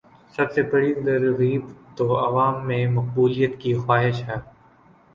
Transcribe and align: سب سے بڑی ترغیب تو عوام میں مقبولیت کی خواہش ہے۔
سب 0.35 0.51
سے 0.51 0.61
بڑی 0.61 0.93
ترغیب 0.95 1.63
تو 1.97 2.05
عوام 2.19 2.67
میں 2.67 2.85
مقبولیت 2.87 3.59
کی 3.59 3.73
خواہش 3.75 4.23
ہے۔ 4.23 4.35